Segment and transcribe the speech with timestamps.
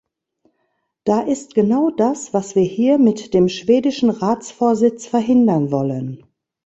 [1.03, 6.25] Da ist genau das, was wir hier mit dem schwedischen Ratsvorsitz verhindern wollen.